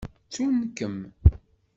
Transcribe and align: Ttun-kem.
Ttun-kem. 0.25 0.97